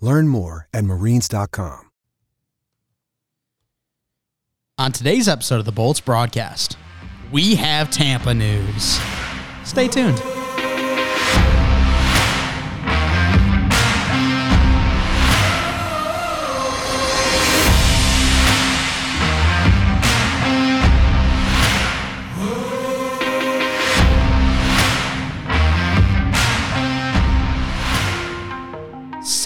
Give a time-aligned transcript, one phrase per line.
[0.00, 1.90] Learn more at marines.com.
[4.78, 6.78] On today's episode of the Bolts broadcast,
[7.30, 8.98] we have Tampa news.
[9.62, 10.22] Stay tuned.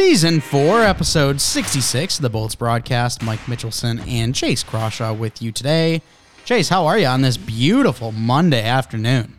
[0.06, 3.22] Season 4, episode 66 of the Bolts broadcast.
[3.22, 6.02] Mike Mitchelson and Chase Crawshaw with you today.
[6.44, 9.34] Chase, how are you on this beautiful Monday afternoon?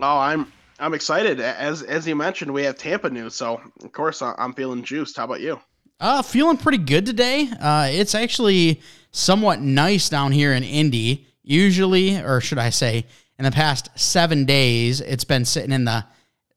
[0.00, 1.38] Oh, I'm I'm excited.
[1.38, 5.16] As as you mentioned, we have Tampa news, so of course I'm feeling juiced.
[5.16, 5.60] How about you?
[6.00, 7.48] Uh, feeling pretty good today.
[7.60, 11.28] Uh, it's actually somewhat nice down here in Indy.
[11.44, 13.06] Usually, or should I say,
[13.38, 16.04] in the past seven days, it's been sitting in the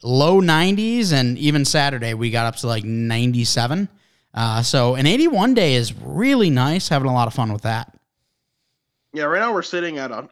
[0.03, 3.89] low 90s, and even Saturday we got up to like 97.
[4.33, 6.89] Uh, so an 81 day is really nice.
[6.89, 7.97] Having a lot of fun with that.
[9.13, 10.29] Yeah, right now we're sitting at a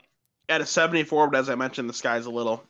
[0.47, 2.64] at a 74, but as I mentioned, the sky's a little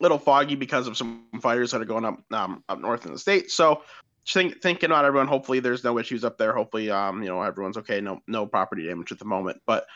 [0.00, 3.18] little foggy because of some fires that are going up um, up north in the
[3.18, 3.50] state.
[3.50, 3.82] So
[4.26, 5.28] think, thinking about everyone.
[5.28, 6.52] Hopefully, there's no issues up there.
[6.52, 8.00] Hopefully, um, you know, everyone's okay.
[8.00, 9.60] No no property damage at the moment.
[9.66, 9.86] But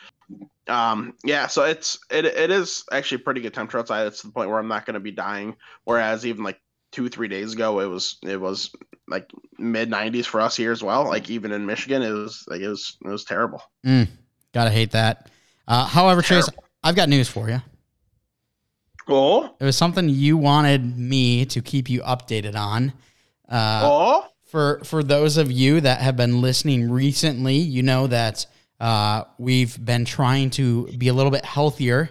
[0.68, 4.06] um, yeah, so it's it it is actually pretty good temperature outside.
[4.06, 5.56] It's to the point where I'm not going to be dying.
[5.84, 6.60] Whereas even like
[6.92, 8.70] two three days ago, it was it was
[9.08, 11.04] like mid 90s for us here as well.
[11.04, 13.62] Like even in Michigan, it was like it was it was terrible.
[13.84, 14.08] Mm,
[14.52, 15.30] gotta hate that.
[15.68, 16.48] Uh, however, terrible.
[16.48, 17.60] Chase, I've got news for you.
[19.08, 22.94] Oh, it was something you wanted me to keep you updated on.
[23.49, 28.47] Uh, oh, for for those of you that have been listening recently, you know that
[28.81, 32.10] uh, we've been trying to be a little bit healthier.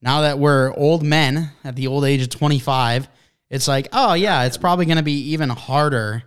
[0.00, 3.08] Now that we're old men at the old age of 25,
[3.50, 6.24] it's like, oh, yeah, it's probably going to be even harder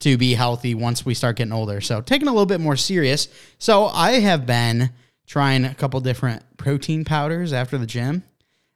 [0.00, 1.80] to be healthy once we start getting older.
[1.80, 3.28] So, taking a little bit more serious.
[3.58, 4.90] So, I have been
[5.26, 8.24] trying a couple different protein powders after the gym.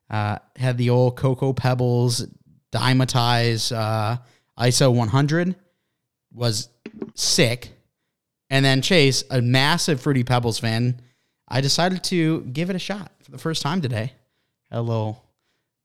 [0.08, 2.26] Uh, had the old Cocoa Pebbles
[2.72, 4.18] Dymatize uh,
[4.58, 5.54] ISO 100,
[6.32, 6.68] was
[7.14, 7.78] sick
[8.50, 11.00] and then Chase, a massive Fruity Pebbles fan,
[11.48, 14.12] I decided to give it a shot for the first time today.
[14.70, 15.24] A little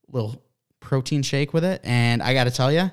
[0.10, 0.42] little
[0.80, 2.92] protein shake with it, and I got to tell you,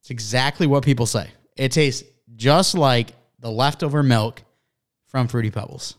[0.00, 1.28] it's exactly what people say.
[1.56, 2.04] It tastes
[2.36, 3.08] just like
[3.40, 4.42] the leftover milk
[5.06, 5.96] from Fruity Pebbles.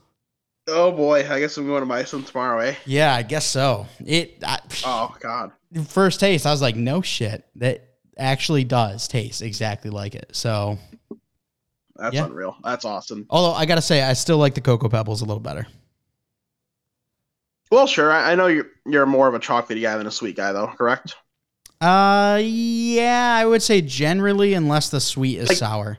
[0.68, 2.76] Oh boy, I guess I'm going to buy some tomorrow, eh?
[2.86, 3.88] Yeah, I guess so.
[4.06, 4.42] It.
[4.46, 5.52] I, oh God.
[5.88, 7.89] First taste, I was like, no shit, that
[8.20, 10.30] actually does taste exactly like it.
[10.34, 10.78] So
[11.96, 12.26] that's yeah.
[12.26, 12.58] unreal.
[12.64, 13.26] That's awesome.
[13.30, 15.68] Although I gotta say, I still like the Cocoa Pebbles a little better.
[17.72, 18.12] Well, sure.
[18.12, 20.68] I, I know you're you're more of a chocolatey guy than a sweet guy, though.
[20.68, 21.16] Correct?
[21.82, 25.98] Uh, yeah, I would say generally, unless the sweet is like, sour.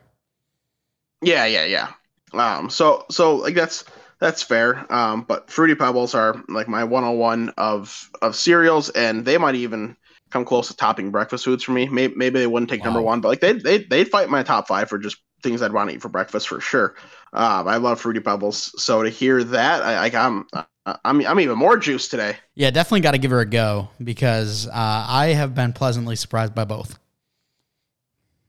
[1.21, 1.87] Yeah, yeah, yeah.
[2.33, 3.85] Um, so so like that's
[4.19, 4.91] that's fair.
[4.93, 9.95] Um, but fruity pebbles are like my 101 of of cereals, and they might even
[10.31, 11.87] come close to topping breakfast foods for me.
[11.87, 12.85] Maybe, maybe they wouldn't take wow.
[12.85, 15.73] number one, but like they they they'd fight my top five for just things I'd
[15.73, 16.95] want to eat for breakfast for sure.
[17.33, 20.47] Um, I love fruity pebbles, so to hear that, I, I I'm
[20.85, 22.37] I'm I'm even more juiced today.
[22.55, 26.55] Yeah, definitely got to give her a go because uh, I have been pleasantly surprised
[26.55, 26.97] by both.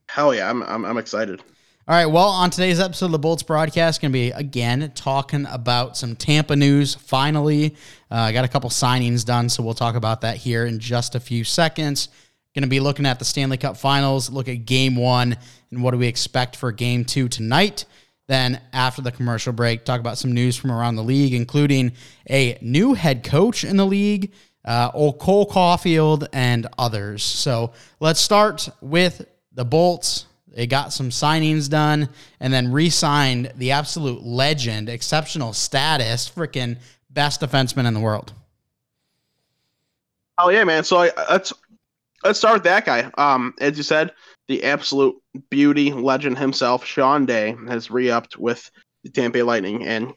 [0.08, 1.42] Hell yeah, I'm I'm, I'm excited.
[1.88, 5.46] All right, well, on today's episode of the Bolts broadcast, going to be again talking
[5.50, 6.94] about some Tampa news.
[6.94, 7.74] Finally,
[8.08, 11.16] uh, I got a couple signings done, so we'll talk about that here in just
[11.16, 12.08] a few seconds.
[12.54, 15.36] Going to be looking at the Stanley Cup Finals, look at Game One,
[15.72, 17.84] and what do we expect for Game Two tonight.
[18.28, 21.94] Then, after the commercial break, talk about some news from around the league, including
[22.30, 24.30] a new head coach in the league,
[24.64, 27.24] uh, old Cole Caufield, and others.
[27.24, 32.08] So let's start with the Bolts They got some signings done
[32.40, 36.78] and then re signed the absolute legend, exceptional status, freaking
[37.10, 38.32] best defenseman in the world.
[40.38, 40.84] Oh, yeah, man.
[40.84, 41.52] So I, let's,
[42.24, 43.10] let's start with that guy.
[43.18, 44.12] Um, As you said,
[44.48, 45.16] the absolute
[45.50, 48.70] beauty legend himself, Sean Day, has re upped with
[49.04, 49.86] the Tampa Bay Lightning.
[49.86, 50.12] And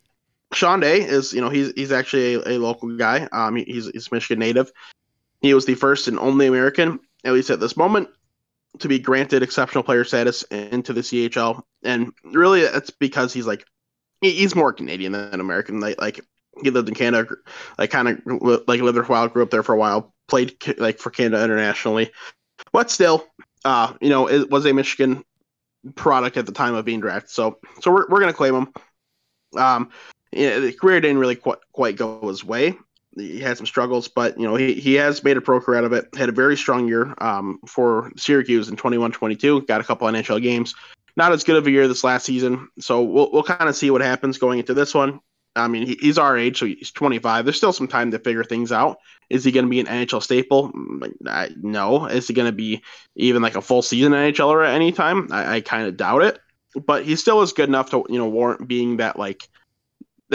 [0.53, 3.27] Sean Day is, you know, he's he's actually a, a local guy.
[3.31, 4.71] Um, he's he's Michigan native.
[5.41, 8.09] He was the first and only American, at least at this moment,
[8.80, 11.62] to be granted exceptional player status into the CHL.
[11.83, 13.66] And really, it's because he's like
[14.22, 15.80] he's more Canadian than American.
[15.80, 16.22] Like like
[16.62, 17.36] he lived in Canada,
[17.77, 18.19] like kind of
[18.68, 21.10] like lived there for a while, grew up there for a while, played like for
[21.10, 22.12] Canada internationally,
[22.72, 23.27] but still,
[23.63, 25.24] uh, you know, it was a Michigan
[25.95, 27.30] product at the time of being drafted.
[27.30, 28.74] So so we're we're gonna claim him.
[29.57, 29.89] Um,
[30.31, 32.77] yeah, the career didn't really quite, quite go his way.
[33.15, 35.85] He had some struggles, but you know he, he has made a pro career out
[35.85, 36.13] of it.
[36.15, 39.67] Had a very strong year um, for Syracuse in 21-22.
[39.67, 40.75] Got a couple NHL games.
[41.17, 43.89] Not as good of a year this last season, so we'll we'll kind of see
[43.89, 45.21] what happens going into this one.
[45.56, 47.45] I mean, he, he's our age, so he's 25.
[47.45, 48.97] There's still some time to figure things out.
[49.29, 50.71] Is he going to be an NHL staple?
[50.73, 52.07] Mm, no.
[52.07, 52.83] Is he going to be
[53.15, 55.29] even like a full season NHLer at any time?
[55.31, 56.39] I, I kind of doubt it.
[56.85, 59.47] But he still is good enough to you know warrant being that like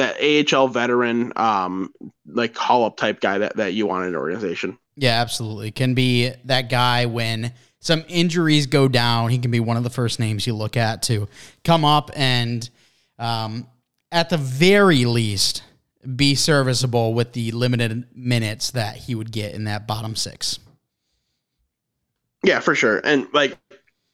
[0.01, 1.93] that AHL veteran, um,
[2.27, 4.79] like call up type guy that, that you want in an organization.
[4.97, 5.71] Yeah, absolutely.
[5.71, 9.31] Can be that guy when some injuries go down.
[9.31, 11.29] He can be one of the first names you look at to
[11.65, 12.69] come up and,
[13.19, 13.67] um,
[14.13, 15.63] at the very least,
[16.17, 20.59] be serviceable with the limited minutes that he would get in that bottom six.
[22.43, 23.01] Yeah, for sure.
[23.05, 23.59] And like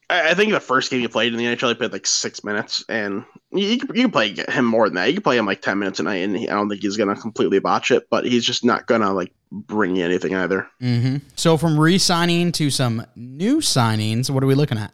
[0.08, 2.84] I, think the first game he played in the NHL, he played like six minutes,
[2.88, 5.08] and you, you, can, play him more than that.
[5.08, 6.96] You can play him like ten minutes a night, and he, I don't think he's
[6.96, 10.68] gonna completely botch it, but he's just not gonna like bring you anything either.
[10.80, 11.16] Mm-hmm.
[11.34, 14.92] So from re-signing to some new signings, what are we looking at?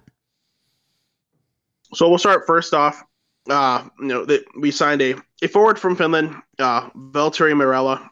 [1.94, 3.02] So we'll start first off.
[3.50, 8.08] Uh, you know that we signed a a forward from Finland, uh, Valtteri Merelä.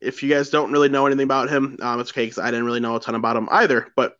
[0.00, 2.64] If you guys don't really know anything about him, um, it's okay because I didn't
[2.64, 3.88] really know a ton about him either.
[3.96, 4.16] But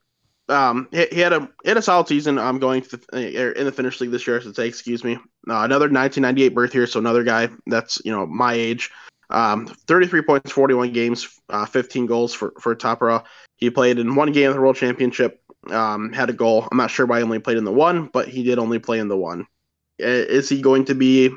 [0.53, 2.39] um, he, he, had a he had a solid season.
[2.39, 4.69] I'm um, going to the, er, in the Finnish league this year, I should say.
[4.69, 5.15] Excuse me.
[5.15, 8.91] Uh, another 1998 birth here, so another guy that's you know my age.
[9.31, 13.25] Um, 33 points, 41 games, uh, 15 goals for for Tappara.
[13.57, 15.41] He played in one game of the World Championship.
[15.71, 16.69] Um, had a goal.
[16.71, 18.99] I'm not sure why he only played in the one, but he did only play
[18.99, 19.47] in the one.
[19.99, 21.31] Is he going to be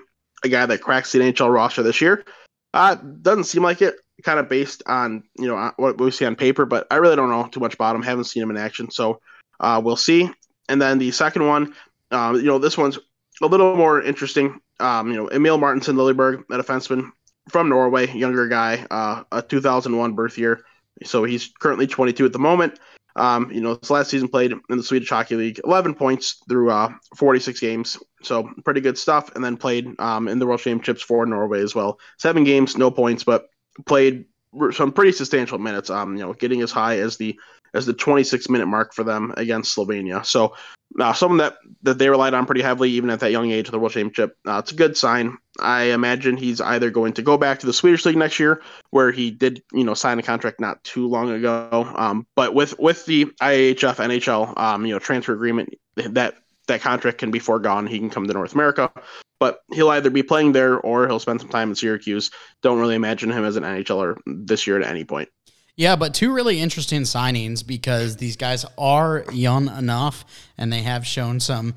[0.43, 2.25] a guy that cracks the NHL roster this year?
[2.75, 6.35] Uh, doesn't seem like it kind of based on you know what we see on
[6.35, 8.03] paper, but I really don't know too much about him.
[8.03, 9.21] Haven't seen him in action, so
[9.61, 10.29] uh, we'll see.
[10.67, 11.73] And then the second one,
[12.11, 12.99] um, you know, this one's
[13.41, 14.59] a little more interesting.
[14.81, 17.11] Um, you know, Emil Martinsen Lilleberg, a defenseman
[17.49, 20.65] from Norway, younger guy, uh, a 2001 birth year,
[21.05, 22.77] so he's currently 22 at the moment.
[23.15, 26.71] Um, you know, this last season played in the Swedish Hockey League, 11 points through
[26.71, 29.33] uh, 46 games, so pretty good stuff.
[29.35, 31.99] And then played um, in the World Championships for Norway as well.
[32.17, 33.47] Seven games, no points, but
[33.85, 34.25] played
[34.71, 35.89] some pretty substantial minutes.
[35.89, 37.39] Um, you know, getting as high as the
[37.73, 40.25] as the 26 minute mark for them against Slovenia.
[40.25, 40.55] So,
[40.99, 43.71] uh, someone that that they relied on pretty heavily, even at that young age of
[43.71, 44.37] the World Championship.
[44.45, 45.37] Uh, it's a good sign.
[45.59, 49.11] I imagine he's either going to go back to the Swedish League next year, where
[49.11, 51.91] he did, you know, sign a contract not too long ago.
[51.95, 56.35] Um, but with with the IIHF NHL, um, you know, transfer agreement, that
[56.67, 57.87] that contract can be foregone.
[57.87, 58.91] He can come to North America
[59.39, 62.31] but he'll either be playing there or he'll spend some time in Syracuse.
[62.61, 65.29] Don't really imagine him as an NHLer this year at any point.
[65.77, 70.23] Yeah, but two really interesting signings because these guys are young enough
[70.57, 71.75] and they have shown some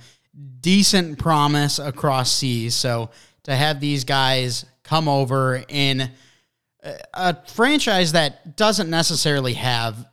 [0.61, 2.77] decent promise across seas.
[2.77, 3.11] So
[3.45, 6.11] to have these guys come over in
[7.13, 10.07] a franchise that doesn't necessarily have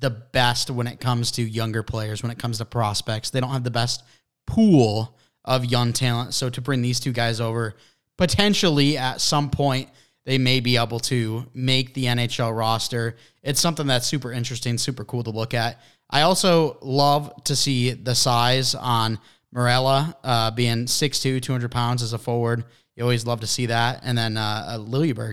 [0.00, 3.50] the best when it comes to younger players, when it comes to prospects, they don't
[3.50, 4.02] have the best
[4.46, 5.16] pool
[5.46, 6.34] of young talent.
[6.34, 7.74] So to bring these two guys over,
[8.18, 9.88] potentially at some point,
[10.24, 13.16] they may be able to make the NHL roster.
[13.42, 15.80] It's something that's super interesting, super cool to look at.
[16.10, 19.18] I also love to see the size on
[19.54, 22.64] Merelä uh, being 6'2, 200 pounds as a forward.
[22.96, 24.00] You always love to see that.
[24.02, 24.78] And then uh,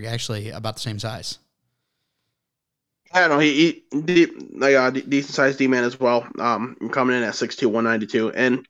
[0.06, 1.40] actually, about the same size.
[3.14, 3.40] I don't know.
[3.40, 6.28] He, he deep, like, uh, decent sized D man as well.
[6.40, 8.32] Um, coming in at 6'2, 192.
[8.32, 8.68] And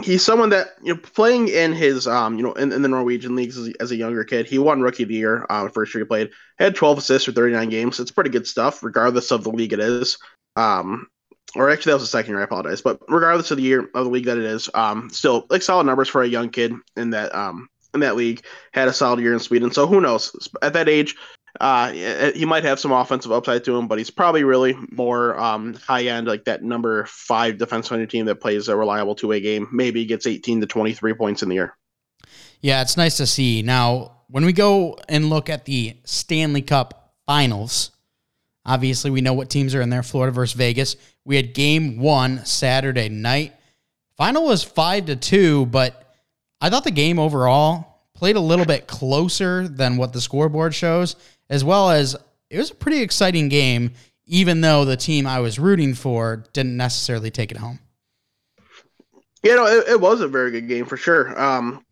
[0.00, 3.36] he's someone that you know playing in his um you know in, in the Norwegian
[3.36, 4.46] leagues as, as, a younger kid.
[4.46, 6.30] He won Rookie of the Year um, first year he played.
[6.58, 8.00] Had 12 assists for 39 games.
[8.00, 10.18] It's pretty good stuff, regardless of the league it is.
[10.56, 11.08] Um,
[11.54, 12.40] or actually that was the second year.
[12.40, 15.46] I apologize, but regardless of the year of the league that it is, um, still
[15.50, 18.42] like solid numbers for a young kid in that um in that league.
[18.72, 19.70] Had a solid year in Sweden.
[19.70, 20.48] So who knows?
[20.62, 21.16] At that age,
[21.62, 21.92] Uh,
[22.34, 26.02] he might have some offensive upside to him, but he's probably really more um, high
[26.02, 29.40] end, like that number five defense on your team that plays a reliable two way
[29.40, 29.68] game.
[29.70, 31.76] Maybe gets 18 to 23 points in the year.
[32.62, 33.62] Yeah, it's nice to see.
[33.62, 37.92] Now, when we go and look at the Stanley Cup finals,
[38.66, 40.96] obviously we know what teams are in there Florida versus Vegas.
[41.24, 43.52] We had game one Saturday night.
[44.16, 46.12] Final was five to two, but
[46.60, 51.16] I thought the game overall played a little bit closer than what the scoreboard shows
[51.52, 52.16] as well as
[52.48, 53.92] it was a pretty exciting game,
[54.24, 57.78] even though the team I was rooting for didn't necessarily take it home.
[59.42, 61.38] You know, it, it was a very good game for sure.
[61.38, 61.84] Um,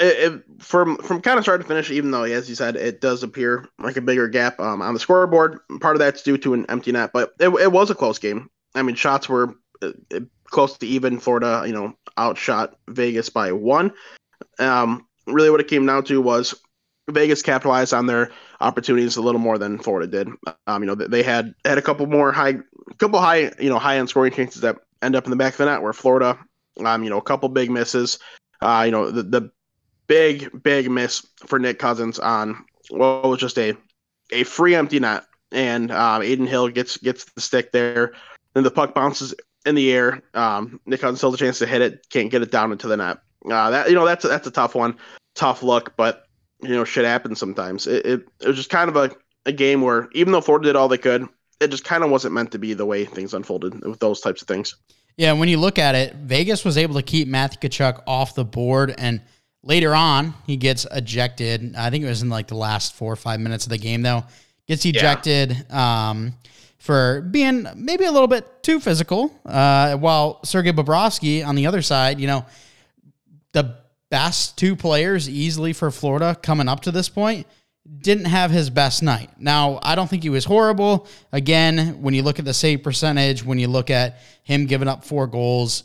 [0.00, 3.02] it, it, from from kind of start to finish, even though, as you said, it
[3.02, 5.58] does appear like a bigger gap um, on the scoreboard.
[5.80, 8.48] Part of that's due to an empty net, but it, it was a close game.
[8.74, 9.90] I mean, shots were uh,
[10.46, 11.18] close to even.
[11.18, 13.92] Florida, you know, outshot Vegas by one.
[14.58, 16.54] Um, really, what it came down to was
[17.10, 18.30] Vegas capitalized on their
[18.60, 20.28] opportunities a little more than Florida did.
[20.66, 22.54] Um, you know, they had had a couple more high,
[22.98, 25.58] couple high, you know, high end scoring chances that end up in the back of
[25.58, 25.82] the net.
[25.82, 26.38] Where Florida,
[26.84, 28.18] um, you know, a couple big misses.
[28.60, 29.50] Uh, you know, the the
[30.06, 33.76] big big miss for Nick Cousins on what was just a
[34.32, 38.12] a free empty net, and um, Adin Hill gets gets the stick there.
[38.54, 39.34] Then the puck bounces
[39.66, 40.22] in the air.
[40.34, 42.86] Um, Nick Cousins still has a chance to hit it, can't get it down into
[42.86, 43.18] the net.
[43.44, 44.96] Uh, that you know that's that's a tough one,
[45.34, 46.26] tough look, but
[46.62, 47.86] you know, shit happens sometimes.
[47.86, 49.10] It, it, it was just kind of a,
[49.46, 51.26] a game where even though Florida did all they could,
[51.60, 54.42] it just kind of wasn't meant to be the way things unfolded with those types
[54.42, 54.76] of things.
[55.16, 58.44] Yeah, when you look at it, Vegas was able to keep Matthew Tkachuk off the
[58.44, 59.20] board, and
[59.62, 61.74] later on, he gets ejected.
[61.76, 64.02] I think it was in like the last four or five minutes of the game,
[64.02, 64.24] though.
[64.66, 66.10] Gets ejected yeah.
[66.10, 66.34] um,
[66.78, 69.38] for being maybe a little bit too physical.
[69.44, 72.46] Uh, while Sergei Bobrovsky on the other side, you know,
[73.52, 73.81] the
[74.12, 77.46] best two players easily for Florida coming up to this point
[78.00, 79.30] didn't have his best night.
[79.38, 81.08] Now, I don't think he was horrible.
[81.32, 85.02] Again, when you look at the save percentage, when you look at him giving up
[85.02, 85.84] four goals,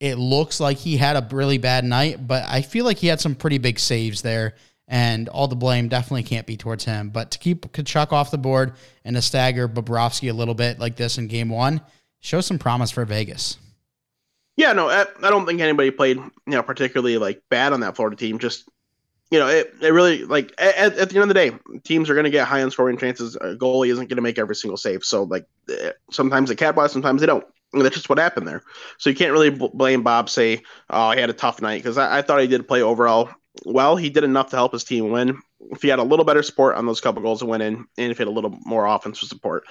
[0.00, 3.22] it looks like he had a really bad night, but I feel like he had
[3.22, 4.54] some pretty big saves there,
[4.86, 7.08] and all the blame definitely can't be towards him.
[7.08, 8.74] But to keep Tkachuk off the board
[9.04, 11.80] and to stagger Bobrovsky a little bit like this in game one
[12.20, 13.56] shows some promise for Vegas.
[14.56, 17.96] Yeah, no, I, I don't think anybody played, you know, particularly like bad on that
[17.96, 18.38] Florida team.
[18.38, 18.68] Just,
[19.30, 21.52] you know, it, it really like at, at the end of the day,
[21.84, 23.34] teams are going to get high on scoring chances.
[23.36, 25.04] A goalie isn't going to make every single save.
[25.04, 27.44] So like eh, sometimes they capitalize, sometimes they don't.
[27.72, 28.62] And that's just what happened there.
[28.98, 30.28] So you can't really blame Bob.
[30.28, 33.30] Say, oh, he had a tough night because I, I thought he did play overall
[33.64, 33.96] well.
[33.96, 35.40] He did enough to help his team win
[35.70, 38.10] if he had a little better support on those couple goals to went in, and
[38.10, 39.64] if he had a little more offensive support.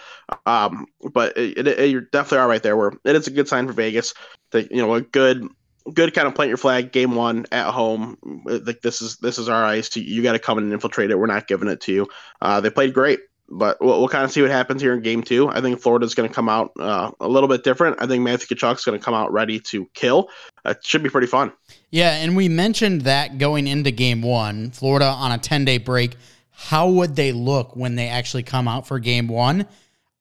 [0.45, 2.77] Um, but it, it, you're definitely all right there.
[2.77, 4.13] Where it is a good sign for Vegas
[4.51, 5.48] that you know a good,
[5.93, 8.17] good kind of plant your flag game one at home.
[8.45, 9.95] Like this is this is our ice.
[9.95, 11.19] You, you got to come in and infiltrate it.
[11.19, 12.07] We're not giving it to you.
[12.41, 13.19] Uh, they played great
[13.51, 15.50] but we'll, we'll, kind of see what happens here in game two.
[15.50, 17.98] I think Florida's going to come out uh, a little bit different.
[18.01, 20.29] I think Matthew Tkachuk's going to come out ready to kill.
[20.65, 21.51] It should be pretty fun.
[21.89, 26.15] Yeah, and we mentioned that going into game one, Florida on a 10 day break.
[26.51, 29.65] How would they look when they actually come out for game one?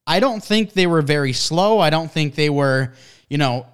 [0.07, 1.79] I don't think they were very slow.
[1.79, 2.95] I don't think they were,
[3.29, 3.67] you know,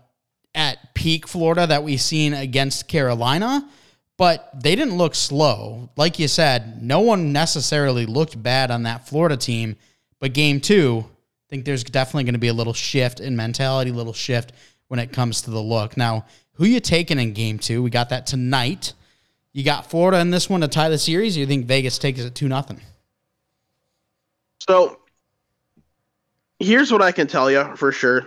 [0.55, 3.69] at peak Florida that we've seen against Carolina
[4.17, 5.91] but they didn't look slow.
[5.97, 9.77] Like you said, no one necessarily looked bad on that Florida team.
[10.21, 13.91] But game two, I think there's definitely going to be a little shift in mentality,
[13.91, 14.53] little shift
[14.89, 15.97] when it comes to the look.
[15.97, 16.25] Now,
[16.57, 17.83] who you taking in game two?
[17.83, 18.93] We got that tonight.
[19.53, 21.37] You got Florida in this one to tie the series.
[21.37, 22.81] You think Vegas takes it two nothing?
[24.69, 24.99] So
[26.59, 28.27] here's what I can tell you for sure.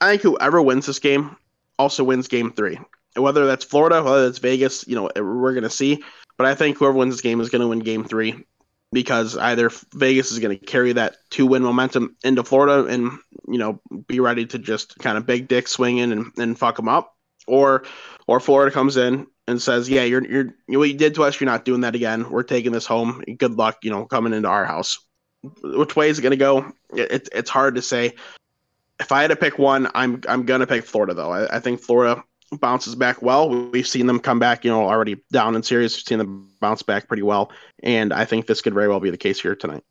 [0.00, 1.36] I think whoever wins this game
[1.78, 2.78] also wins game three
[3.16, 6.02] whether that's Florida, whether that's Vegas, you know, we're going to see.
[6.36, 8.44] But I think whoever wins this game is going to win game three
[8.92, 13.12] because either Vegas is going to carry that two win momentum into Florida and,
[13.48, 16.76] you know, be ready to just kind of big dick swing in and, and fuck
[16.76, 17.13] them up.
[17.46, 17.84] Or,
[18.26, 21.50] or Florida comes in and says, yeah, you're, you're, what you did to us, you're
[21.50, 22.30] not doing that again.
[22.30, 23.22] We're taking this home.
[23.38, 24.98] Good luck, you know, coming into our house.
[25.62, 26.72] Which way is it going to go?
[26.94, 28.14] It, it's hard to say.
[28.98, 31.30] If I had to pick one, I'm, I'm to pick Florida, though.
[31.30, 32.22] I, I think Florida
[32.60, 33.48] bounces back well.
[33.70, 35.96] We've seen them come back, you know, already down in series.
[35.96, 37.50] We've seen them bounce back pretty well,
[37.82, 39.82] and I think this could very well be the case here tonight.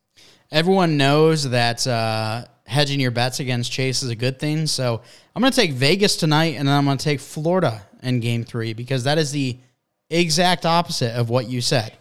[0.52, 4.68] Everyone knows that uh, hedging your bets against Chase is a good thing.
[4.68, 5.02] So
[5.36, 8.44] I'm going to take Vegas tonight, and then I'm going to take Florida in Game
[8.44, 9.58] Three because that is the
[10.10, 11.94] exact opposite of what you said.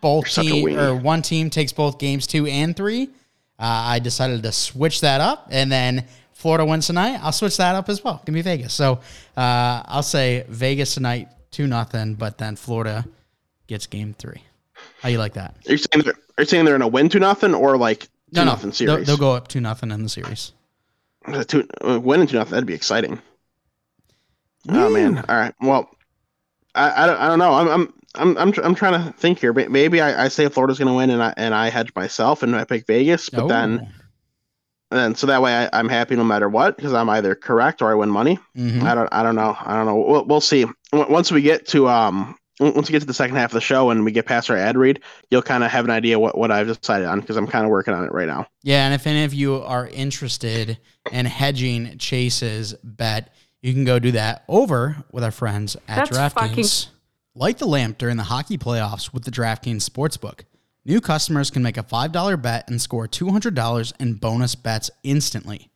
[0.00, 3.04] Both team or one team takes both games two and three.
[3.58, 6.06] Uh, I decided to switch that up, and then
[6.40, 8.22] Florida wins tonight, I'll switch that up as well.
[8.24, 8.72] Give me Vegas.
[8.72, 9.00] So
[9.36, 13.04] uh, I'll say Vegas tonight, two nothing, but then Florida
[13.66, 14.42] gets game three.
[15.02, 15.54] How you like that?
[15.68, 18.04] Are you saying are Are you saying they're in a win to nothing or like
[18.04, 19.06] two No, no, nothing they'll, series?
[19.06, 20.52] they'll go up two nothing in the series.
[21.26, 22.52] Uh, Two, winning to nothing.
[22.52, 23.20] That'd be exciting.
[24.68, 25.18] Oh man.
[25.18, 25.54] All right.
[25.60, 25.90] Well,
[26.74, 27.52] I, I don't I don't know.
[27.54, 29.52] I'm I'm I'm I'm, tr- I'm trying to think here.
[29.52, 32.54] Maybe I, I say Florida's going to win and I and I hedge myself and
[32.56, 33.28] I pick Vegas.
[33.30, 33.48] But Oh.
[33.48, 33.92] then
[34.90, 37.90] then so that way I, I'm happy no matter what because I'm either correct or
[37.90, 38.38] I win money.
[38.56, 38.82] Mhm.
[38.82, 39.56] I don't I don't know.
[39.58, 39.96] I don't know.
[39.96, 40.66] We'll, we'll see.
[40.92, 43.60] W- Once we get to um once we get to the second half of the
[43.60, 45.00] show and we get past our ad read,
[45.30, 47.70] you'll kind of have an idea what, what I've decided on because I'm kind of
[47.70, 48.46] working on it right now.
[48.62, 50.78] Yeah, and if any of you are interested
[51.10, 56.10] in hedging Chase's bet, you can go do that over with our friends at That's
[56.16, 56.32] DraftKings.
[56.34, 56.94] fucking-
[57.34, 60.40] Light the lamp during the hockey playoffs with the DraftKings Sportsbook.
[60.84, 65.70] New customers can make a $5 bet and score $200 in bonus bets instantly.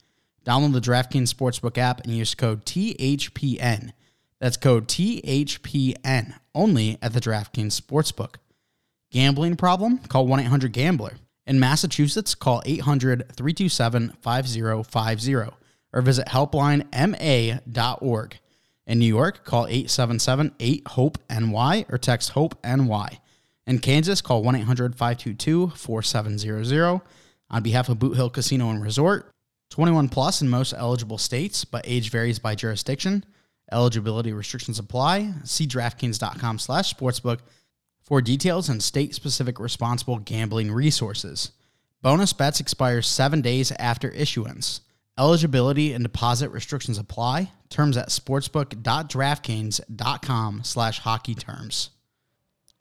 [0.44, 3.92] Download the DraftKings Sportsbook app and use code THPN.
[4.44, 8.34] That's code THPN only at the DraftKings Sportsbook.
[9.10, 9.96] Gambling problem?
[10.00, 11.14] Call 1 800 Gambler.
[11.46, 18.38] In Massachusetts, call 800 327 5050 or visit helplinema.org.
[18.86, 23.20] In New York, call 877 8 HOPE NY or text HOPE NY.
[23.66, 27.00] In Kansas, call 1 800 522 4700.
[27.48, 29.30] On behalf of Boot Hill Casino and Resort,
[29.70, 33.24] 21 plus in most eligible states, but age varies by jurisdiction.
[33.72, 35.32] Eligibility restrictions apply.
[35.44, 37.38] See DraftKings.com slash sportsbook
[38.02, 41.52] for details and state-specific responsible gambling resources.
[42.02, 44.82] Bonus bets expire seven days after issuance.
[45.18, 47.50] Eligibility and deposit restrictions apply.
[47.70, 51.88] Terms at sportsbook.draftkings.com slash hockey terms.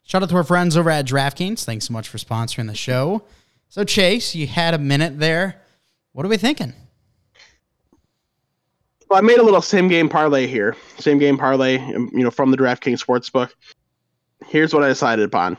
[0.02, 1.64] Shout out to our friends over at DraftKings.
[1.64, 3.24] Thanks so much for sponsoring the show.
[3.70, 5.62] So, Chase, you had a minute there.
[6.12, 6.74] What are we thinking?
[9.08, 10.76] Well, I made a little same game parlay here.
[10.98, 13.50] Same game parlay, um, you know, from the DraftKings Sportsbook.
[14.46, 15.56] Here's what I decided upon.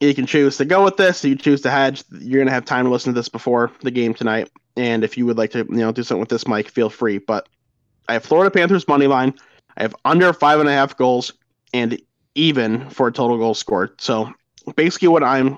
[0.00, 1.24] You can choose to go with this.
[1.24, 2.04] You choose to hedge.
[2.20, 4.50] You're gonna have time to listen to this before the game tonight.
[4.76, 7.18] And if you would like to, you know, do something with this, Mike, feel free.
[7.18, 7.48] But
[8.08, 9.34] I have Florida Panthers money line.
[9.76, 11.32] I have under five and a half goals
[11.72, 12.00] and
[12.34, 13.98] even for a total goal scored.
[14.00, 14.32] So
[14.76, 15.56] basically, what I'm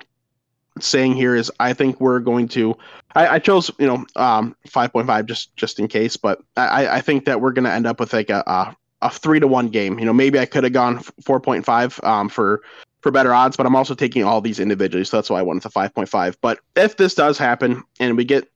[0.80, 2.76] saying here is I think we're going to.
[3.14, 7.24] I, I chose you know um, 5.5 just just in case, but I, I think
[7.26, 9.98] that we're going to end up with like a, a a three to one game.
[9.98, 12.62] You know, maybe I could have gone 4.5 um, for
[13.00, 15.62] for better odds, but I'm also taking all these individually, so that's why I went
[15.62, 16.36] the 5.5.
[16.40, 18.50] But if this does happen and we get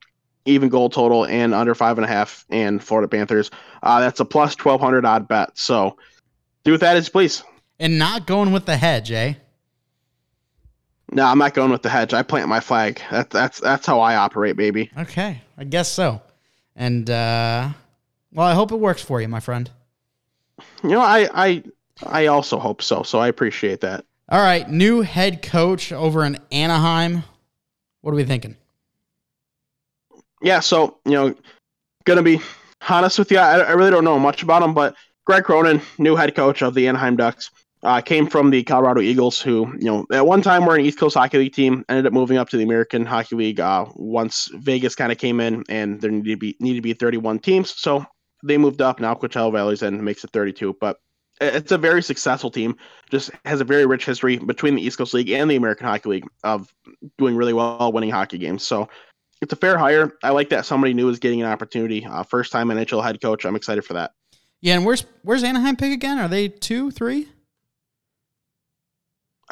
[0.44, 3.50] even goal total and under five and a half and Florida Panthers,
[3.84, 5.56] uh, that's a plus 1200 odd bet.
[5.56, 5.96] So
[6.64, 7.44] do with that as please.
[7.78, 9.34] And not going with the hedge, eh?
[11.12, 12.14] No, I'm not going with the hedge.
[12.14, 13.00] I plant my flag.
[13.10, 14.90] That's that's that's how I operate, baby.
[14.96, 16.22] Okay, I guess so.
[16.74, 17.68] And uh
[18.32, 19.70] well, I hope it works for you, my friend.
[20.82, 21.62] You know, I I
[22.06, 23.02] I also hope so.
[23.02, 24.06] So I appreciate that.
[24.30, 27.24] All right, new head coach over in Anaheim.
[28.00, 28.56] What are we thinking?
[30.40, 31.34] Yeah, so you know,
[32.04, 32.40] gonna be
[32.88, 34.94] honest with you, I, I really don't know much about him, but
[35.26, 37.50] Greg Cronin, new head coach of the Anaheim Ducks,
[37.82, 40.98] uh, came from the Colorado Eagles, who you know at one time were an East
[40.98, 44.48] Coast Hockey League team, ended up moving up to the American Hockey League uh, once
[44.54, 47.74] Vegas kind of came in, and there needed to be needed to be 31 teams,
[47.76, 48.04] so
[48.44, 49.00] they moved up.
[49.00, 50.98] Now Coachella Valley's in makes it 32, but
[51.40, 52.76] it's a very successful team.
[53.10, 56.08] Just has a very rich history between the East Coast League and the American Hockey
[56.08, 56.72] League of
[57.18, 58.64] doing really well, winning hockey games.
[58.64, 58.88] So
[59.40, 60.12] it's a fair hire.
[60.22, 62.06] I like that somebody new is getting an opportunity.
[62.06, 63.44] Uh, first time NHL head coach.
[63.44, 64.12] I'm excited for that.
[64.60, 66.18] Yeah, and where's where's Anaheim pick again?
[66.18, 67.28] Are they two, three?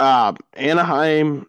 [0.00, 1.46] Uh, Anaheim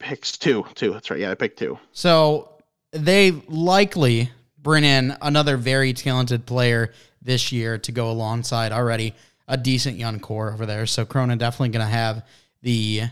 [0.00, 0.66] picks two.
[0.74, 0.92] Two.
[0.92, 1.20] That's right.
[1.20, 1.78] Yeah, they picked two.
[1.92, 2.48] So
[2.90, 9.14] they likely bring in another very talented player this year to go alongside already
[9.46, 10.84] a decent young core over there.
[10.86, 12.26] So Cronin definitely going to have
[12.62, 13.02] the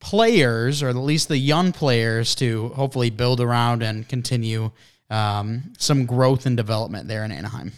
[0.00, 4.72] players, or at least the young players, to hopefully build around and continue
[5.10, 7.70] um, some growth and development there in Anaheim.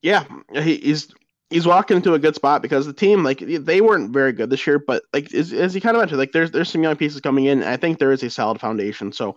[0.00, 1.12] Yeah, he, he's
[1.50, 4.66] he's walking into a good spot because the team like they weren't very good this
[4.66, 7.20] year, but like as, as you kind of mentioned, like there's there's some young pieces
[7.20, 7.62] coming in.
[7.62, 9.12] I think there is a solid foundation.
[9.12, 9.36] So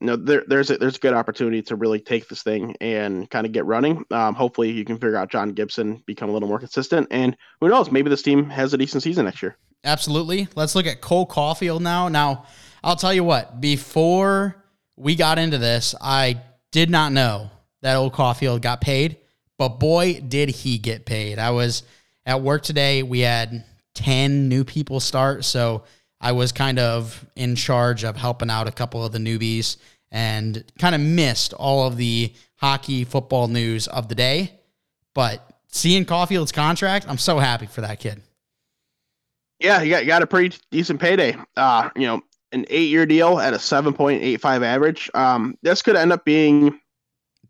[0.00, 3.28] you know there, there's a, there's a good opportunity to really take this thing and
[3.30, 4.04] kind of get running.
[4.10, 7.68] Um, hopefully you can figure out John Gibson, become a little more consistent, and who
[7.68, 9.56] knows, maybe this team has a decent season next year.
[9.84, 10.48] Absolutely.
[10.54, 12.08] Let's look at Cole Caufield now.
[12.08, 12.46] Now,
[12.82, 14.64] I'll tell you what, before
[14.96, 16.40] we got into this, I
[16.72, 17.50] did not know
[17.82, 19.18] that old Caufield got paid,
[19.58, 21.38] but boy, did he get paid.
[21.38, 21.82] I was
[22.24, 23.02] at work today.
[23.02, 25.44] We had 10 new people start.
[25.44, 25.82] So
[26.20, 29.76] I was kind of in charge of helping out a couple of the newbies
[30.10, 34.52] and kind of missed all of the hockey football news of the day.
[35.14, 38.22] But seeing Caufield's contract, I'm so happy for that kid.
[39.58, 41.36] Yeah, he got, got a pretty decent payday.
[41.56, 45.10] Uh, you know, an eight year deal at a 7.85 average.
[45.14, 46.78] Um, this could end up being,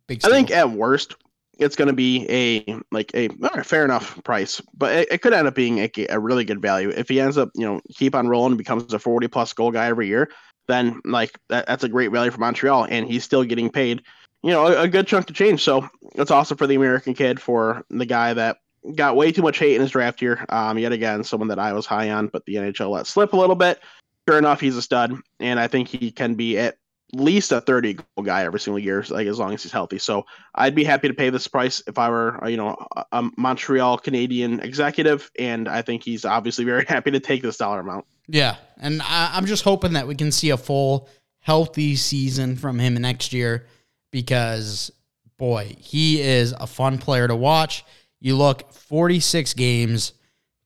[0.07, 1.15] Big I think, at worst,
[1.59, 5.33] it's going to be a like a right, fair enough price, but it, it could
[5.33, 8.15] end up being a, a really good value if he ends up, you know, keep
[8.15, 10.31] on rolling and becomes a 40 plus goal guy every year.
[10.69, 14.03] Then like that, that's a great value for Montreal, and he's still getting paid,
[14.43, 15.63] you know, a, a good chunk to change.
[15.63, 18.59] So it's awesome for the American kid for the guy that
[18.95, 20.45] got way too much hate in his draft year.
[20.49, 23.37] Um, yet again, someone that I was high on, but the NHL let slip a
[23.37, 23.81] little bit.
[24.29, 26.77] Sure enough, he's a stud, and I think he can be at
[27.13, 29.99] least a 30 goal guy every single year, like as long as he's healthy.
[29.99, 32.77] So I'd be happy to pay this price if I were, uh, you know,
[33.13, 37.81] a- Montreal Canadian executive, and I think he's obviously very happy to take this dollar
[37.81, 38.05] amount.
[38.27, 41.09] Yeah, and I, I'm just hoping that we can see a full,
[41.41, 43.67] healthy season from him next year
[44.11, 44.91] because,
[45.39, 47.85] boy, he is a fun player to watch.
[48.21, 50.13] You look 46 games,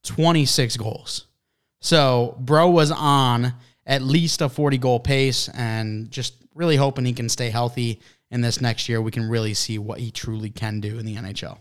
[0.04, 1.26] 26 goals.
[1.80, 3.54] So, bro was on
[3.86, 8.00] at least a 40 goal pace and just really hoping he can stay healthy.
[8.30, 11.16] And this next year, we can really see what he truly can do in the
[11.16, 11.58] NHL.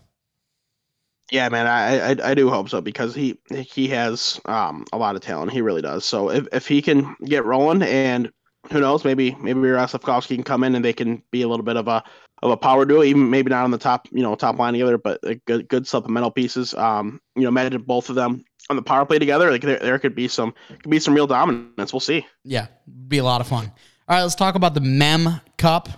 [1.31, 5.15] Yeah, man, I, I I do hope so because he he has um a lot
[5.15, 5.53] of talent.
[5.53, 6.03] He really does.
[6.03, 8.29] So if, if he can get rolling, and
[8.69, 11.77] who knows, maybe maybe Rostovsky can come in and they can be a little bit
[11.77, 12.03] of a
[12.43, 14.97] of a power duo, even maybe not on the top you know top line together,
[14.97, 16.73] but a good good supplemental pieces.
[16.73, 19.51] Um, you know, imagine both of them on the power play together.
[19.51, 21.93] Like there, there could be some could be some real dominance.
[21.93, 22.25] We'll see.
[22.43, 22.67] Yeah,
[23.07, 23.71] be a lot of fun.
[24.07, 25.89] All right, let's talk about the Mem Cup.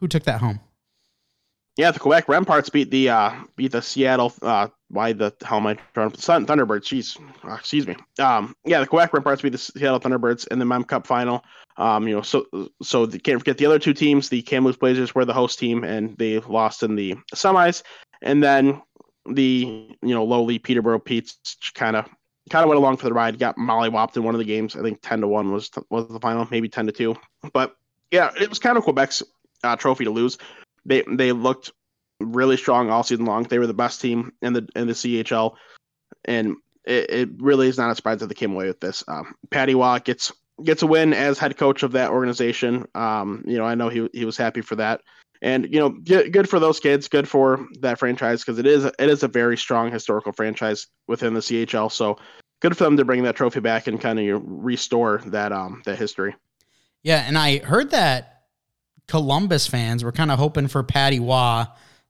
[0.00, 0.60] Who took that home?
[1.76, 5.66] Yeah, the Quebec Remparts beat the uh beat the Seattle uh why the how am
[5.66, 6.84] I trying to Sun Thunderbirds?
[6.84, 7.96] Jeez, uh, excuse me.
[8.18, 11.44] Um, yeah, the Quebec Remparts beat the Seattle Thunderbirds in the Mem Cup final.
[11.76, 12.46] Um, you know, so
[12.82, 14.28] so the, can't forget the other two teams.
[14.28, 17.82] The Kamloops Blazers were the host team, and they lost in the semis.
[18.22, 18.80] And then
[19.28, 21.38] the you know lowly Peterborough Petes
[21.74, 22.06] kind of
[22.50, 23.38] kind of went along for the ride.
[23.38, 24.76] Got mollywopped in one of the games.
[24.76, 27.16] I think ten to one was was the final, maybe ten to two.
[27.52, 27.76] But
[28.10, 29.22] yeah, it was kind of Quebec's
[29.64, 30.38] uh, trophy to lose.
[30.84, 31.72] They they looked
[32.20, 33.44] really strong all season long.
[33.44, 35.54] They were the best team in the in the CHL,
[36.24, 39.04] and it, it really is not a surprise that they came away with this.
[39.08, 42.86] Um, Patrick Roy gets gets a win as head coach of that organization.
[42.94, 45.02] Um, you know, I know he he was happy for that,
[45.42, 48.94] and you know, good, for those kids, good for that franchise because it is it
[48.98, 51.90] is a very strong historical franchise within the CHL.
[51.90, 52.18] So
[52.60, 55.98] good for them to bring that trophy back and kind of restore that um that
[55.98, 56.34] history.
[57.02, 58.44] Yeah, and I heard that
[59.06, 61.64] Columbus fans were kind of hoping for Patrick Roy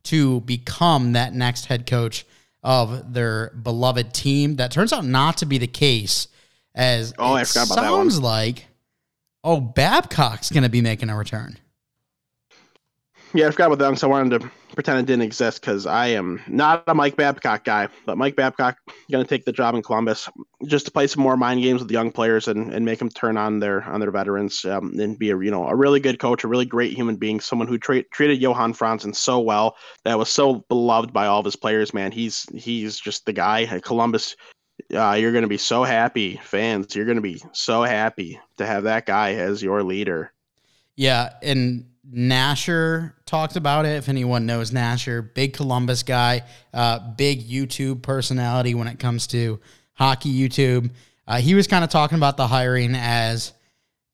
[0.04, 2.24] to become that next head coach
[2.62, 4.56] of their beloved team.
[4.56, 6.28] That turns out not to be the case.
[6.74, 8.66] As Oh, I forgot about that sounds like,
[9.42, 11.58] oh, Babcock's going to be making a return.
[13.36, 16.06] Yeah, I forgot about that, so I wanted to pretend it didn't exist because I
[16.06, 17.88] am not a Mike Babcock guy.
[18.06, 18.78] But Mike Babcock
[19.10, 20.30] going to take the job in Columbus
[20.64, 23.10] just to play some more mind games with the young players and, and make them
[23.10, 26.18] turn on their on their veterans um, and be a you know a really good
[26.18, 30.18] coach, a really great human being, someone who tra- treated Johan Franzen so well that
[30.18, 31.92] was so beloved by all of his players.
[31.92, 34.34] Man, he's he's just the guy at Columbus.
[34.94, 36.96] Uh, you're going to be so happy, fans.
[36.96, 40.32] You're going to be so happy to have that guy as your leader.
[40.96, 43.96] Yeah, and Nasher talked about it.
[43.96, 46.42] If anyone knows Nasher, big Columbus guy,
[46.72, 49.60] uh, big YouTube personality when it comes to
[49.94, 50.90] hockey YouTube.
[51.26, 53.52] Uh, he was kind of talking about the hiring as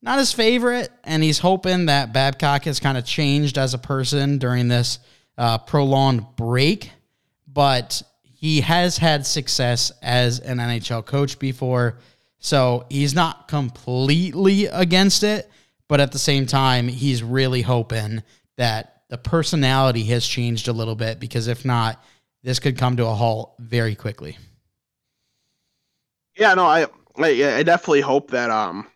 [0.00, 4.38] not his favorite, and he's hoping that Babcock has kind of changed as a person
[4.38, 4.98] during this
[5.38, 6.90] uh, prolonged break.
[7.46, 11.98] But he has had success as an NHL coach before,
[12.38, 15.48] so he's not completely against it
[15.92, 18.22] but at the same time, he's really hoping
[18.56, 22.02] that the personality has changed a little bit because if not,
[22.42, 24.38] this could come to a halt very quickly.
[26.34, 26.86] Yeah, no, I,
[27.18, 28.86] I, I definitely hope that, um,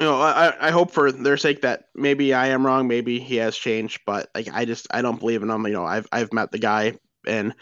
[0.00, 3.36] you know, I, I hope for their sake that maybe I am wrong, maybe he
[3.36, 5.66] has changed, but like I just I don't believe in him.
[5.66, 6.94] You know, I've I've met the guy
[7.26, 7.54] and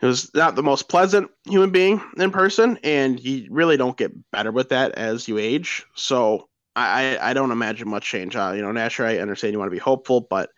[0.00, 4.12] he was not the most pleasant human being in person, and you really don't get
[4.32, 5.86] better with that as you age.
[5.94, 8.36] So I I, don't imagine much change.
[8.36, 10.50] Uh, you know, Nasher, I understand you want to be hopeful, but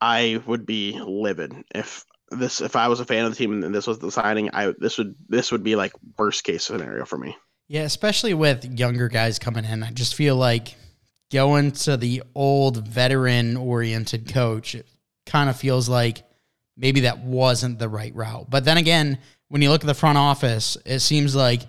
[0.00, 3.74] I would be livid if this if I was a fan of the team and
[3.74, 4.50] this was the signing.
[4.52, 7.36] I this would this would be like worst case scenario for me.
[7.68, 9.82] Yeah, especially with younger guys coming in.
[9.82, 10.74] I just feel like
[11.30, 14.76] going to the old veteran oriented coach
[15.26, 16.24] kind of feels like
[16.76, 18.50] maybe that wasn't the right route.
[18.50, 21.62] But then again, when you look at the front office, it seems like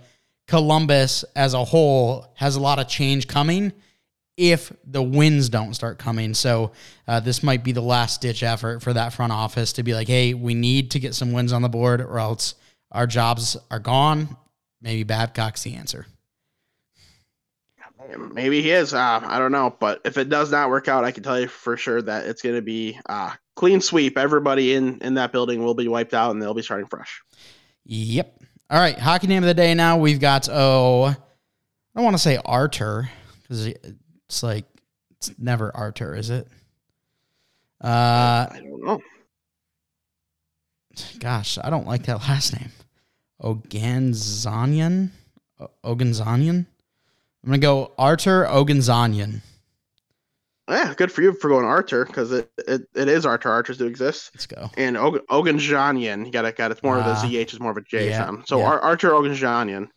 [0.54, 3.74] Columbus as a whole has a lot of change coming
[4.38, 6.36] if the wins don't start coming.
[6.36, 6.74] So
[7.08, 10.08] uh, this might be the last ditch effort for that front office to be like,
[10.08, 12.54] hey, we need to get some wins on the board or else
[12.92, 14.38] our jobs are gone.
[14.80, 16.06] Maybe Babcock's the answer.
[18.16, 18.94] Maybe he is.
[18.94, 19.76] Uh, I don't know.
[19.80, 22.44] But if it does not work out, I can tell you for sure that it's
[22.44, 24.20] going to be uh, clean sweep.
[24.20, 27.24] Everybody in in that building will be wiped out, and they'll be starting fresh.
[27.86, 28.43] Yep.
[28.70, 28.98] All right.
[28.98, 29.74] Hockey name of the day.
[29.74, 31.16] Now we've got oh, I
[31.96, 33.10] don't want to say Arter
[33.42, 34.66] because it's like
[35.12, 36.48] it's never Arter, is it?
[37.84, 39.02] Uh, I don't know.
[41.20, 42.72] Gosh, I don't like that last name.
[43.42, 45.10] Oganzanian?
[45.84, 46.66] Oganzanian?
[47.44, 49.42] I'm going to go Artur Oganzanian.
[50.70, 53.50] Yeah, good for you for going Archer because it, it, it is Archer.
[53.50, 54.32] Archers do exist.
[54.34, 54.70] Let's go.
[54.78, 56.56] And Og- Oganjanian, you got it.
[56.56, 56.76] Got it.
[56.76, 58.48] it's more of the ZH is more of a J yeah, sound.
[58.48, 58.66] So yeah.
[58.66, 59.90] Ar- Artur Oganjanian.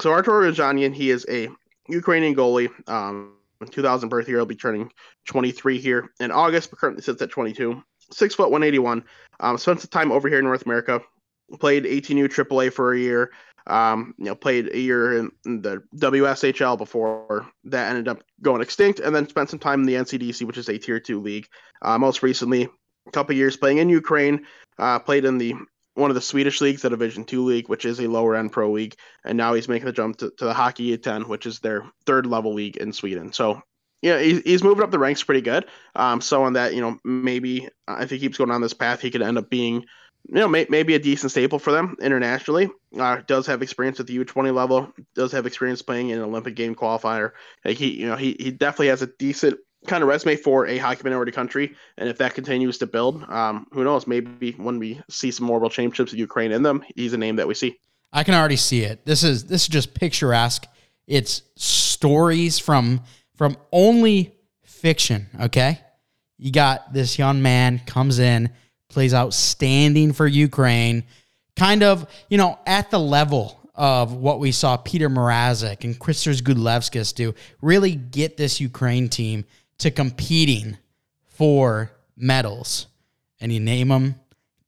[0.00, 1.48] So Artur Oganjanian, he is a
[1.88, 2.68] Ukrainian goalie.
[2.88, 3.34] Um,
[3.70, 4.92] 2000 birth year, he'll be turning
[5.26, 7.82] 23 here in August, but currently sits at 22.
[8.12, 9.04] Six foot 181.
[9.40, 11.00] Um, spent some time over here in North America.
[11.58, 13.32] Played 18U AAA for a year.
[13.68, 19.00] Um, you know, played a year in, the WSHL before that ended up going extinct,
[19.00, 21.46] and then spent some time in the NCDC, which is a tier two league.
[21.82, 22.68] Uh, most recently,
[23.06, 24.46] a couple years playing in Ukraine.
[24.78, 25.54] Uh, played in the
[25.94, 28.70] one of the Swedish leagues, the Division Two league, which is a lower end pro
[28.70, 32.26] league, and now he's making the jump to, to the Hockeyettan, which is their third
[32.26, 33.32] level league in Sweden.
[33.32, 33.62] So
[34.00, 35.66] yeah, he's, he's moving up the ranks pretty good.
[35.96, 39.10] Um, someone that you know maybe uh, if he keeps going on this path, he
[39.10, 39.84] could end up being,
[40.28, 42.68] you know, may, maybe a decent staple for them internationally.
[42.98, 44.92] Uh, does have experience at the U20 level.
[45.14, 47.32] Does have experience playing in an Olympic game qualifier.
[47.64, 50.76] Like he, you know, he he definitely has a decent kind of resume for a
[50.76, 51.74] hockey minority country.
[51.96, 54.06] And if that continues to build, um, who knows?
[54.06, 57.36] Maybe when we see some more world championships of Ukraine in them, he's a name
[57.36, 57.78] that we see.
[58.12, 59.06] I can already see it.
[59.06, 60.66] This is this is just picturesque.
[61.06, 63.02] It's stories from
[63.34, 65.80] from only fiction, okay?
[66.36, 68.50] You got this young man comes in,
[68.88, 71.04] plays outstanding for Ukraine,
[71.56, 76.42] kind of, you know, at the level of what we saw Peter Mrazek and Kristers
[76.42, 79.44] Gudlevskis do, really get this Ukraine team
[79.78, 80.76] to competing
[81.26, 82.88] for medals.
[83.40, 84.16] And you name them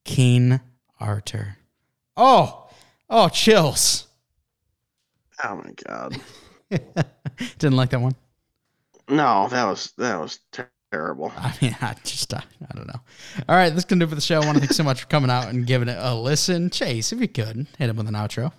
[0.05, 0.61] King
[0.99, 1.57] Artur.
[2.15, 2.69] Oh,
[3.09, 4.07] oh, chills.
[5.43, 6.21] Oh my god.
[7.57, 8.15] Didn't like that one.
[9.09, 10.39] No, that was that was
[10.91, 11.31] terrible.
[11.37, 12.99] I mean, I just, I, I don't know.
[13.47, 14.41] All right, that's going to do it for the show.
[14.41, 16.69] I want to thank so much for coming out and giving it a listen.
[16.69, 18.51] Chase, if you could, hit him with an outro.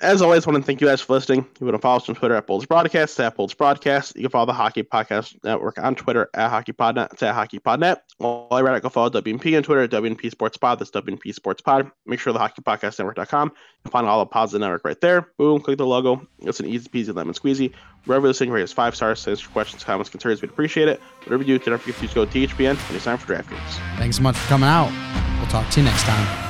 [0.00, 1.44] As always, I want to thank you guys for listening.
[1.58, 4.14] You want to follow us on Twitter at Bolts Broadcast, at Bolts Broadcast.
[4.14, 7.14] You can follow the Hockey Podcast Network on Twitter at HockeyPodNet.
[7.14, 7.96] It's at HockeyPodNet.
[8.18, 10.78] While I it, go follow WNP on Twitter at WNP Sports Pod.
[10.78, 11.90] That's WNP Sports Pod.
[12.06, 13.52] Make sure the HockeyPodcastNetwork.com.
[13.84, 15.32] You'll find all the pods of the network right there.
[15.36, 16.24] Boom, click the logo.
[16.42, 17.72] It's an easy peasy lemon squeezy.
[18.04, 19.20] Wherever you're listening, rate us five stars.
[19.20, 20.40] Send us your questions, comments, concerns.
[20.42, 21.00] We'd appreciate it.
[21.24, 23.98] Whatever you do, don't forget to go to THPN and it's time for DraftKings.
[23.98, 24.92] Thanks so much for coming out.
[25.38, 26.47] We'll talk to you next time.